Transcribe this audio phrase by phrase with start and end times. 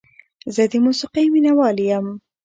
[0.55, 2.07] زه د موسیقۍ مینه وال یم.